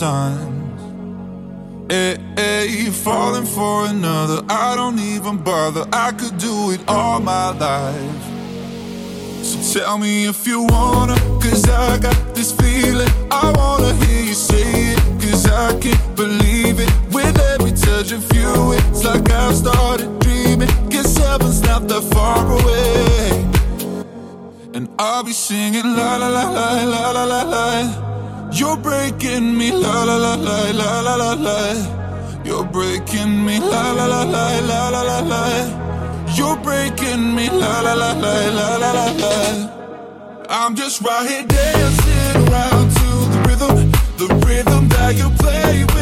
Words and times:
times. 0.00 0.80
Hey, 1.92 2.14
eh, 2.14 2.16
eh, 2.38 2.66
hey, 2.66 2.90
falling 2.90 3.44
for 3.44 3.84
another, 3.84 4.42
I 4.48 4.74
don't 4.74 4.98
even 4.98 5.36
bother. 5.44 5.84
I 5.92 6.12
could 6.12 6.38
do 6.38 6.70
it 6.70 6.80
all 6.88 7.20
my 7.20 7.50
life. 7.50 8.24
So 9.44 9.56
tell 9.78 9.98
me 9.98 10.26
if 10.26 10.46
you 10.46 10.62
wanna, 10.70 11.16
cause 11.42 11.68
I 11.68 11.98
got 11.98 12.16
this 12.34 12.50
feeling. 12.52 13.10
I 13.30 13.52
wanna 13.58 13.92
hear 14.02 14.22
you 14.24 14.32
say 14.32 14.94
it, 14.94 15.00
cause 15.20 15.44
I 15.46 15.78
can't 15.78 16.16
believe 16.16 16.80
it. 16.80 16.90
With 17.12 17.38
every 17.52 17.72
touch 17.72 18.10
of 18.12 18.24
you, 18.32 18.72
it's 18.72 19.04
like 19.04 19.30
I've 19.30 19.54
started 19.54 20.18
dreaming. 20.20 20.70
Guess 20.88 21.18
heaven's 21.18 21.60
not 21.60 21.88
that 21.88 22.04
far 22.14 22.40
away. 22.58 23.44
And 24.72 24.88
I'll 24.98 25.24
be 25.24 25.32
singing 25.32 25.84
la 25.84 26.16
la 26.16 26.28
la 26.28 26.48
la 26.48 26.84
la 26.84 27.10
la 27.10 27.24
la 27.24 27.42
la. 27.42 28.09
You're 28.52 28.76
breaking 28.76 29.56
me 29.56 29.70
la 29.70 30.04
la 30.04 30.16
la 30.16 30.34
la 30.34 30.70
la 30.70 31.00
la 31.00 31.14
la 31.16 31.32
la. 31.34 32.42
You're 32.44 32.64
breaking 32.64 33.44
me 33.44 33.60
la 33.60 33.92
la 33.92 34.06
la 34.06 34.22
la 34.24 34.58
la 34.60 34.88
la 34.88 35.02
la 35.02 35.20
la. 35.20 35.90
You're 36.36 36.56
breaking 36.56 37.34
me, 37.34 37.48
la 37.50 37.80
la 37.80 37.94
la 37.94 38.12
la 38.12 38.48
la 38.58 38.76
la 38.76 38.92
la 38.92 39.06
la. 39.22 40.46
I'm 40.48 40.74
just 40.74 41.02
right 41.02 41.28
here 41.28 41.44
dancing 41.44 42.48
around 42.48 42.90
to 42.98 43.10
the 43.32 43.40
rhythm, 43.48 43.90
the 44.16 44.28
rhythm 44.46 44.88
that 44.88 45.16
you 45.16 45.28
play 45.42 45.84
when 45.92 45.99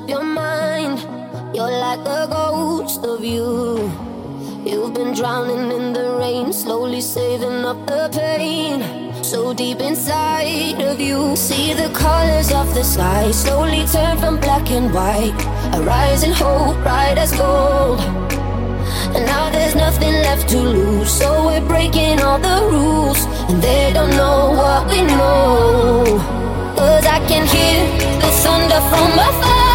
up 0.00 0.08
your 0.08 0.24
mind. 0.24 0.98
You're 1.54 1.70
like 1.70 2.00
a 2.00 2.26
ghost 2.28 3.04
of 3.04 3.24
you. 3.24 3.90
You've 4.64 4.94
been 4.94 5.14
drowning 5.14 5.70
in 5.72 5.92
the 5.92 6.16
rain, 6.18 6.52
slowly 6.52 7.00
saving 7.00 7.64
up 7.64 7.86
the 7.86 8.08
pain. 8.12 8.78
So 9.22 9.54
deep 9.54 9.80
inside 9.80 10.80
of 10.80 11.00
you, 11.00 11.36
see 11.36 11.74
the 11.74 11.90
colors 11.90 12.52
of 12.52 12.74
the 12.74 12.84
sky 12.84 13.30
slowly 13.30 13.84
turn 13.86 14.16
from 14.18 14.38
black 14.40 14.70
and 14.70 14.92
white. 14.92 15.40
A 15.74 15.82
rising 15.82 16.32
hope, 16.32 16.76
bright 16.82 17.18
as 17.18 17.32
gold. 17.36 18.00
And 19.14 19.26
now 19.26 19.50
there's 19.50 19.74
nothing 19.74 20.14
left 20.26 20.48
to 20.50 20.58
lose, 20.58 21.10
so 21.10 21.46
we're 21.46 21.66
breaking 21.66 22.20
all 22.20 22.38
the 22.38 22.58
rules. 22.70 23.24
And 23.50 23.62
they 23.62 23.92
don't 23.92 24.10
know 24.10 24.52
what 24.60 24.88
we 24.90 25.02
know. 25.02 26.04
Cause 26.76 27.06
I 27.06 27.18
can 27.28 27.44
hear 27.46 27.80
the 28.20 28.30
thunder 28.42 28.80
from 28.90 29.12
afar 29.28 29.69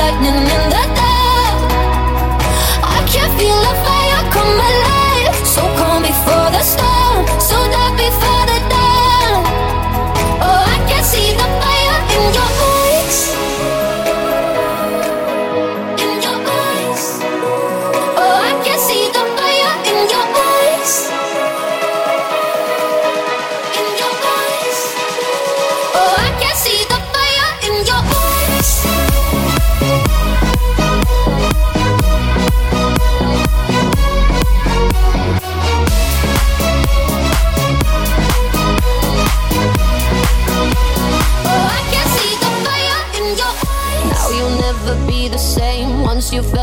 lightning 0.00 0.34
in 0.34 0.62
the 0.74 0.84
dark. 0.98 1.60
I 2.84 2.98
can 3.12 3.28
feel 3.38 3.77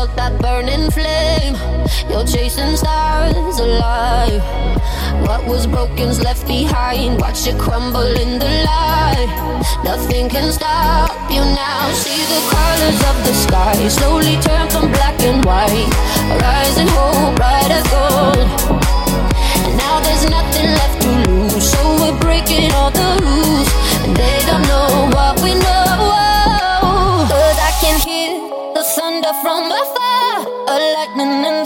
felt 0.06 0.16
that 0.16 0.40
burning 0.40 0.90
flame. 0.90 1.54
You're 2.10 2.26
chasing 2.26 2.76
stars 2.76 3.58
alive. 3.58 4.42
What 5.26 5.46
was 5.46 5.66
broken's 5.66 6.20
left 6.22 6.46
behind. 6.46 7.20
Watch 7.20 7.46
it 7.46 7.58
crumble 7.58 8.16
in 8.22 8.38
the 8.38 8.50
light. 8.70 9.30
Nothing 9.84 10.28
can 10.28 10.52
stop 10.52 11.10
you 11.30 11.40
now. 11.40 11.92
See 11.92 12.22
the 12.34 12.40
colors 12.54 13.00
of 13.10 13.16
the 13.26 13.34
sky 13.34 13.88
slowly 13.88 14.36
turn 14.40 14.68
from 14.70 14.92
black 14.92 15.18
and 15.20 15.44
white. 15.44 15.90
Rising 16.42 16.88
hope, 16.88 17.36
bright 17.36 17.70
as 17.70 17.86
gold. 17.94 18.48
And 19.66 19.76
now 19.76 20.00
there's 20.00 20.28
nothing 20.30 20.68
left 20.80 21.02
to 21.02 21.10
lose. 21.30 21.70
So 21.72 21.80
we're 22.00 22.18
breaking 22.20 22.72
all 22.72 22.90
the 22.90 23.08
rules. 23.22 23.68
And 24.04 24.16
they 24.16 24.38
don't 24.46 24.62
know 24.62 25.10
what 25.16 25.42
we 25.42 25.54
know. 25.54 25.65
From 29.42 29.70
afar, 29.70 30.46
a 30.68 30.76
lightning 30.94 31.44
in 31.44 31.65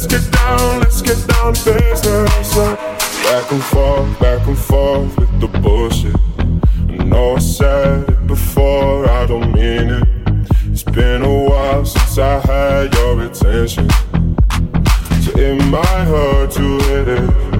Let's 0.00 0.14
get 0.14 0.32
down, 0.32 0.80
let's 0.80 1.02
get 1.02 1.28
down 1.28 1.52
to 1.52 1.74
business. 1.74 2.56
Back 2.56 3.52
and 3.52 3.62
forth, 3.64 4.18
back 4.18 4.46
and 4.46 4.56
forth 4.56 5.14
with 5.18 5.40
the 5.42 5.48
bullshit. 5.60 6.16
I 6.88 7.04
know 7.04 7.36
I 7.36 7.38
said 7.38 8.08
it 8.08 8.26
before, 8.26 9.06
I 9.06 9.26
don't 9.26 9.52
mean 9.52 9.90
it. 9.90 10.08
It's 10.70 10.84
been 10.84 11.20
a 11.20 11.44
while 11.44 11.84
since 11.84 12.16
I 12.16 12.38
had 12.38 12.94
your 12.94 13.20
attention. 13.24 13.90
So 15.20 15.38
it 15.38 15.62
might 15.66 16.04
hurt 16.06 16.52
to 16.52 16.78
hit 16.78 17.08
it. 17.08 17.59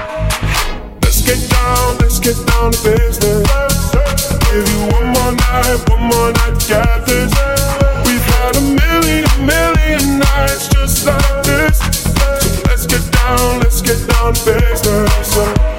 Let's 1.31 1.47
get 1.47 1.51
down, 1.51 1.97
let's 1.99 2.19
get 2.19 2.45
down 2.45 2.71
to 2.73 2.83
business. 2.83 3.91
Give 4.51 4.67
you 4.67 4.79
one 4.91 5.07
more 5.13 5.31
night, 5.31 5.89
one 5.89 6.01
more 6.01 6.33
night 6.33 6.59
get 6.67 7.05
this. 7.05 7.31
We've 8.05 8.25
had 8.35 8.57
a 8.57 8.61
million, 8.61 9.23
million 9.39 10.19
nights 10.19 10.67
just 10.67 11.05
like 11.05 11.43
this. 11.45 11.79
So 11.79 12.63
let's 12.67 12.85
get 12.85 13.09
down, 13.13 13.59
let's 13.59 13.81
get 13.81 14.05
down 14.09 14.33
to 14.33 14.59
business. 14.59 15.70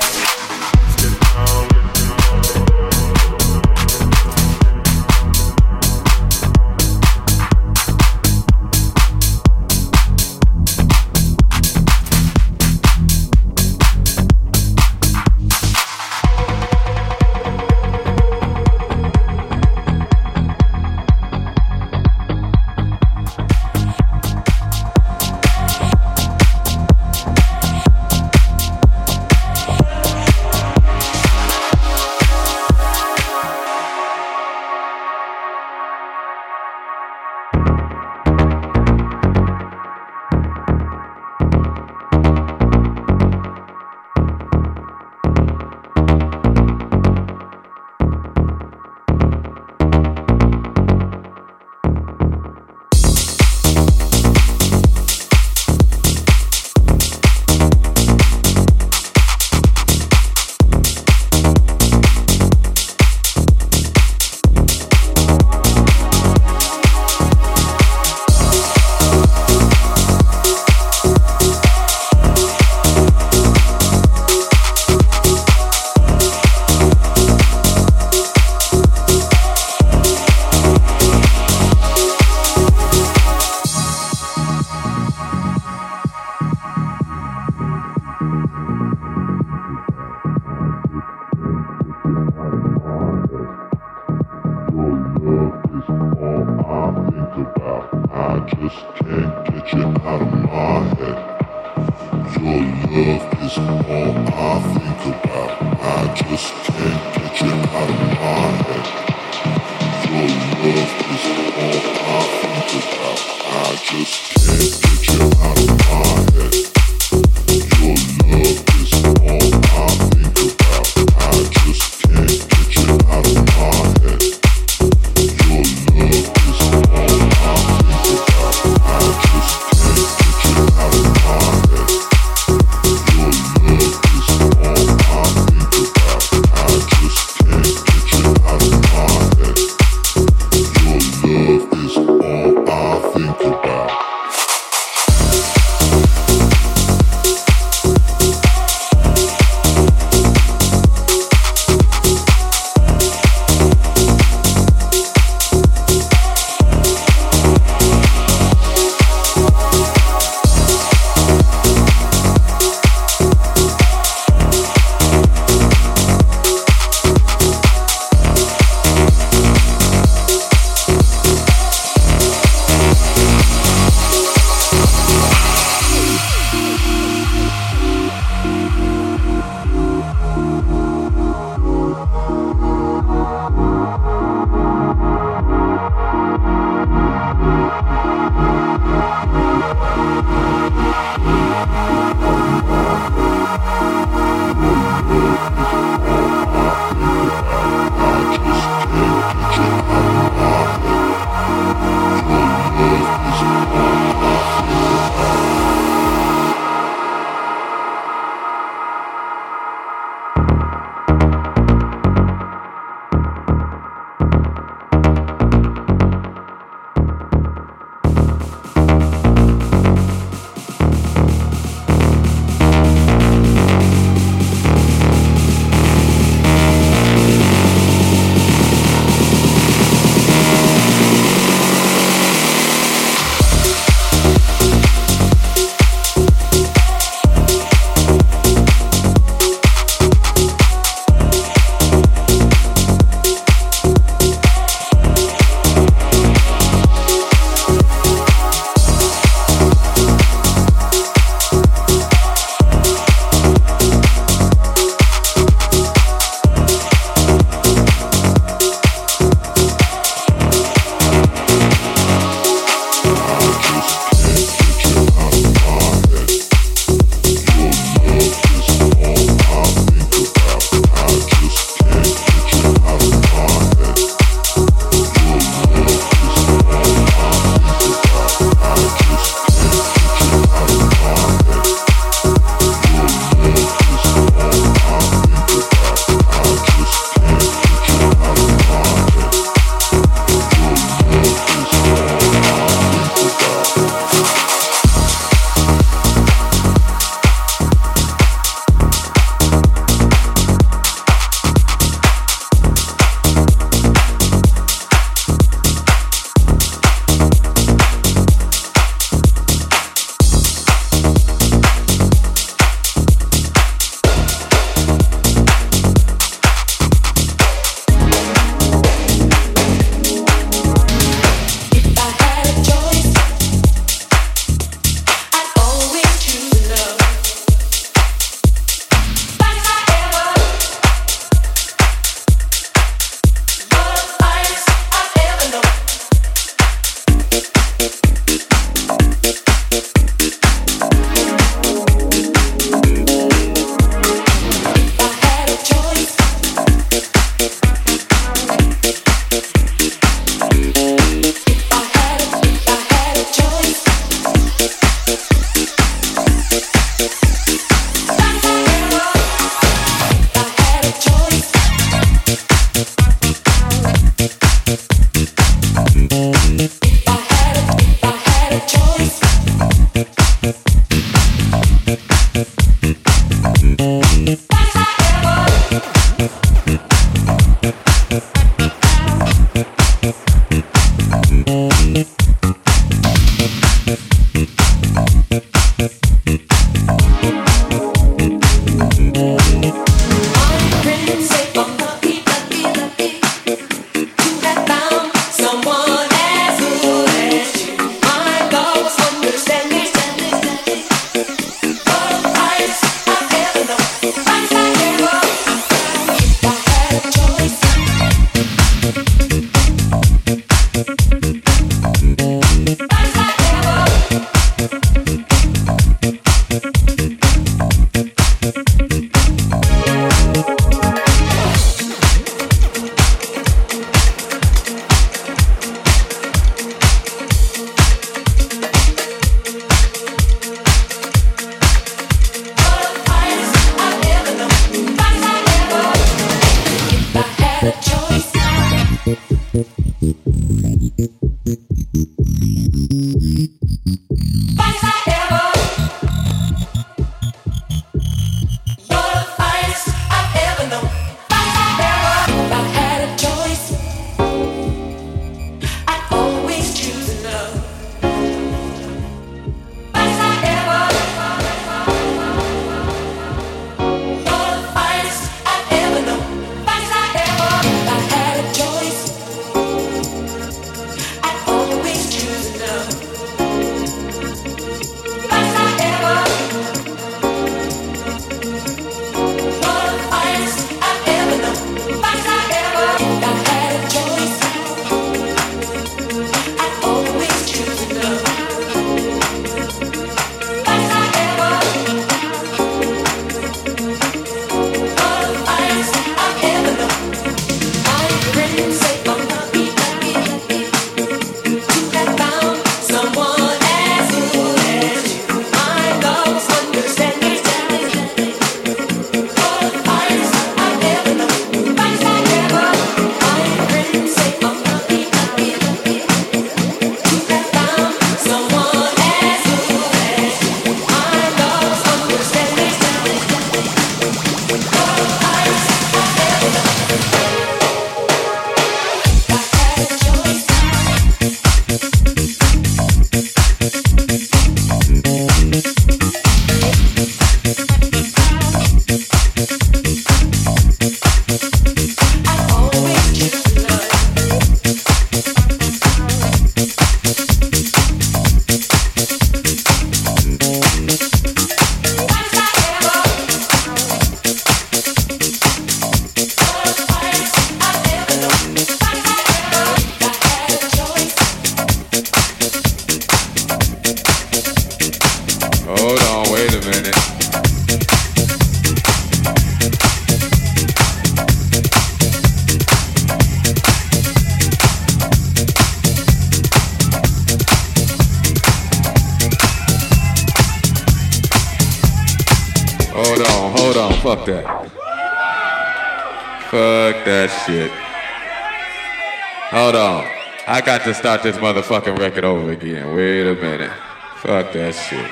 Got 590.60 590.82
to 590.84 590.94
start 590.94 591.22
this 591.22 591.36
motherfucking 591.36 591.98
record 591.98 592.24
over 592.24 592.50
again. 592.52 592.94
Wait 592.96 593.26
a 593.26 593.34
minute. 593.34 593.70
Fuck 594.16 594.52
that 594.52 594.74
shit. 594.74 595.10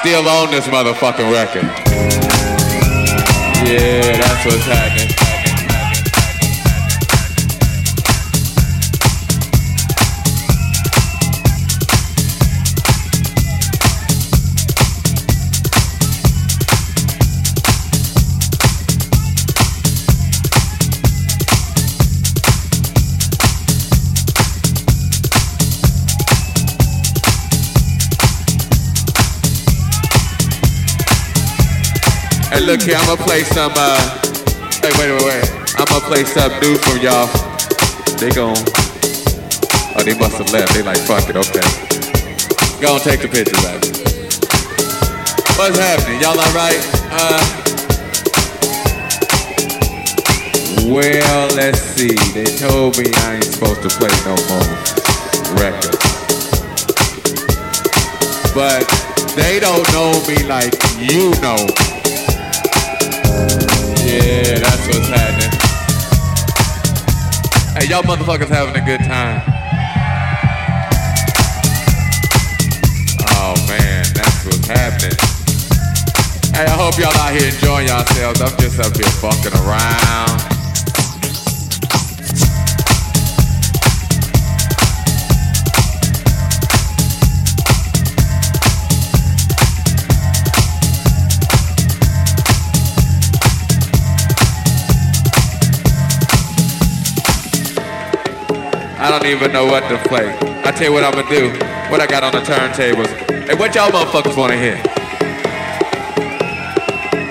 Still 0.00 0.28
on 0.28 0.50
this 0.50 0.66
motherfucking 0.66 1.32
record. 1.32 1.64
Yeah, 3.66 4.16
that's 4.18 4.44
what's 4.44 4.66
happening. 4.66 5.23
Look 32.64 32.82
here, 32.82 32.96
I'm 32.96 33.06
gonna 33.06 33.22
play 33.22 33.42
some, 33.42 33.72
uh, 33.76 34.00
hey, 34.80 34.90
wait, 34.96 35.10
wait, 35.12 35.24
wait. 35.24 35.44
I'm 35.76 35.84
gonna 35.84 36.04
play 36.06 36.24
something 36.24 36.60
new 36.60 36.76
from 36.78 36.98
y'all. 36.98 37.28
They 38.16 38.30
gon' 38.30 38.56
oh, 38.56 40.02
they 40.02 40.16
must 40.18 40.38
have 40.38 40.50
left. 40.50 40.72
They 40.72 40.82
like, 40.82 40.98
fuck 40.98 41.28
it, 41.28 41.36
okay. 41.36 41.60
Go 42.80 42.94
and 42.94 43.02
take 43.04 43.20
the 43.20 43.28
picture, 43.28 43.60
baby. 43.60 43.88
What's 45.58 45.78
happening? 45.78 46.20
Y'all 46.20 46.38
alright? 46.40 46.80
Uh, 47.12 47.42
well, 50.88 51.48
let's 51.56 51.80
see. 51.80 52.16
They 52.32 52.44
told 52.56 52.96
me 52.96 53.12
I 53.14 53.34
ain't 53.36 53.44
supposed 53.44 53.82
to 53.82 53.88
play 53.88 54.14
no 54.24 54.36
more 54.48 54.64
records. 55.60 56.00
But 58.54 58.88
They 59.36 59.58
don't 59.58 59.82
know 59.92 60.12
me 60.28 60.44
like 60.44 60.72
you 60.98 61.32
know. 61.42 61.83
Yeah, 64.04 64.58
that's 64.58 64.86
what's 64.88 65.08
happening. 65.08 65.52
Hey, 67.76 67.88
y'all 67.88 68.02
motherfuckers 68.02 68.48
having 68.48 68.76
a 68.80 68.84
good 68.84 69.00
time. 69.00 69.42
Oh 73.36 73.54
man, 73.68 74.04
that's 74.14 74.44
what's 74.44 74.66
happening. 74.66 75.16
Hey, 76.54 76.66
I 76.66 76.76
hope 76.78 76.98
y'all 76.98 77.16
out 77.18 77.32
here 77.34 77.48
enjoying 77.48 77.88
yourselves. 77.88 78.40
I'm 78.40 78.56
just 78.58 78.78
up 78.78 78.94
here 78.96 79.10
fucking 79.20 79.54
around. 79.66 80.63
Don't 99.18 99.30
even 99.30 99.52
know 99.52 99.66
what 99.66 99.88
to 99.88 99.98
play. 100.08 100.26
I 100.64 100.72
tell 100.72 100.88
you 100.88 100.92
what 100.92 101.04
I'm 101.04 101.12
gonna 101.12 101.28
do. 101.28 101.50
What 101.90 102.00
I 102.00 102.06
got 102.06 102.24
on 102.24 102.32
the 102.32 102.40
turntables. 102.40 103.06
Hey, 103.46 103.54
what 103.54 103.74
y'all 103.74 103.90
motherfuckers 103.90 104.36
wanna 104.36 104.56
hear? 104.56 104.74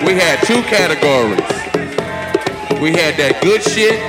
We 0.06 0.14
had 0.14 0.40
two 0.46 0.62
categories. 0.62 1.40
We 2.80 2.92
had 2.92 3.16
that 3.16 3.40
good 3.42 3.62
shit, 3.62 4.00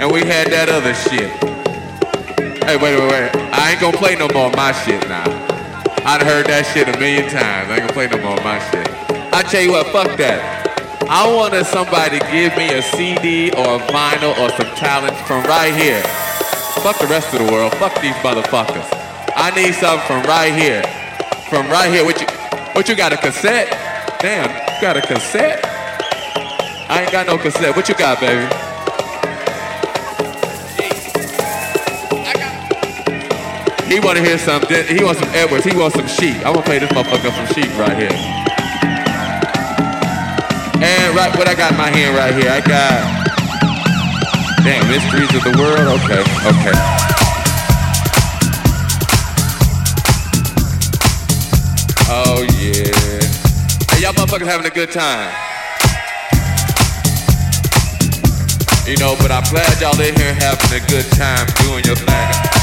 and 0.00 0.10
we 0.10 0.20
had 0.20 0.48
that 0.48 0.68
other 0.68 0.94
shit. 0.94 1.30
Hey, 2.64 2.76
wait, 2.76 2.98
wait, 2.98 3.10
wait. 3.10 3.30
I 3.52 3.72
ain't 3.72 3.80
gonna 3.80 3.96
play 3.96 4.16
no 4.16 4.28
more 4.32 4.46
of 4.46 4.56
my 4.56 4.72
shit 4.72 5.06
now. 5.08 5.28
I'd 6.04 6.22
heard 6.22 6.46
that 6.46 6.64
shit 6.72 6.88
a 6.88 6.98
million 6.98 7.28
times. 7.28 7.68
I 7.70 7.76
ain't 7.76 7.80
gonna 7.80 7.92
play 7.92 8.08
no 8.08 8.18
more 8.18 8.38
of 8.38 8.44
my 8.44 8.58
shit. 8.70 8.88
I 9.34 9.42
tell 9.42 9.60
you 9.60 9.72
what, 9.72 9.88
fuck 9.88 10.16
that. 10.16 10.40
I 11.08 11.30
wanted 11.34 11.66
somebody 11.66 12.18
to 12.18 12.24
give 12.32 12.56
me 12.56 12.72
a 12.72 12.80
CD 12.80 13.50
or 13.52 13.76
a 13.76 13.78
vinyl 13.92 14.32
or 14.38 14.48
some 14.56 14.74
talent 14.76 15.16
from 15.26 15.44
right 15.44 15.74
here. 15.74 16.02
Fuck 16.80 16.98
the 16.98 17.06
rest 17.06 17.32
of 17.34 17.44
the 17.44 17.52
world. 17.52 17.74
Fuck 17.74 18.00
these 18.00 18.14
motherfuckers. 18.24 18.88
I 19.36 19.52
need 19.54 19.74
something 19.74 20.06
from 20.06 20.22
right 20.24 20.52
here. 20.52 20.82
From 21.50 21.68
right 21.68 21.92
here. 21.92 22.04
What 22.04 22.20
you 22.20 22.26
what 22.72 22.88
you 22.88 22.96
got 22.96 23.12
a 23.12 23.16
cassette? 23.16 23.68
Damn, 24.20 24.48
you 24.48 24.80
got 24.80 24.96
a 24.96 25.02
cassette? 25.02 25.64
I 26.88 27.02
ain't 27.02 27.12
got 27.12 27.26
no 27.26 27.38
cassette. 27.38 27.76
What 27.76 27.88
you 27.88 27.94
got, 27.94 28.20
baby? 28.20 28.48
He 33.92 34.00
wanna 34.00 34.20
hear 34.20 34.38
something. 34.38 34.86
He 34.86 35.04
wants 35.04 35.20
some 35.20 35.28
Edwards. 35.34 35.64
He 35.64 35.76
wants 35.76 35.96
some 35.96 36.08
sheep. 36.08 36.36
I'm 36.38 36.54
gonna 36.54 36.62
play 36.62 36.78
this 36.78 36.90
motherfucker 36.92 37.30
some 37.30 37.54
sheep 37.54 37.70
right 37.78 37.96
here. 37.96 38.42
And 40.82 41.14
right 41.14 41.36
what 41.36 41.46
I 41.46 41.54
got 41.54 41.72
in 41.72 41.78
my 41.78 41.90
hand 41.90 42.16
right 42.16 42.34
here, 42.34 42.50
I 42.50 42.60
got 42.60 43.21
Damn, 44.64 44.86
mysteries 44.86 45.34
of 45.34 45.42
the 45.42 45.58
world? 45.58 46.00
Okay, 46.04 46.20
okay. 46.46 46.72
Oh, 52.08 52.46
yeah. 52.60 53.18
Hey, 53.90 54.02
y'all 54.02 54.12
motherfuckers 54.12 54.46
having 54.46 54.66
a 54.66 54.70
good 54.70 54.92
time. 54.92 55.34
You 58.86 58.96
know, 58.98 59.16
but 59.18 59.32
I'm 59.32 59.42
glad 59.50 59.80
y'all 59.80 60.00
in 60.00 60.14
here 60.14 60.34
having 60.34 60.80
a 60.80 60.86
good 60.86 61.10
time 61.10 61.48
doing 61.64 61.82
your 61.84 61.96
thing. 61.96 62.61